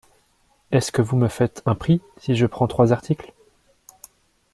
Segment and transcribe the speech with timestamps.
[0.71, 3.35] Est-ce que vous me faites un prix si je prends trois articles?